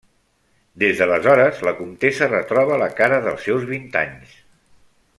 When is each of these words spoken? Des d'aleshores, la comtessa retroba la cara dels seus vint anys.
Des 0.83 1.01
d'aleshores, 1.01 1.59
la 1.69 1.73
comtessa 1.81 2.31
retroba 2.31 2.81
la 2.85 2.91
cara 3.01 3.21
dels 3.29 3.47
seus 3.49 3.69
vint 3.75 3.87
anys. 4.05 4.35